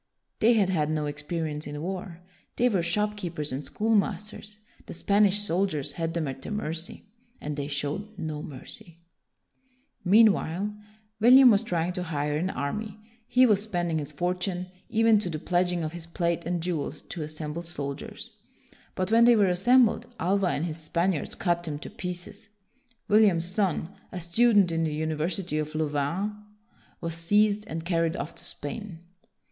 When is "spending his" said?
13.61-14.11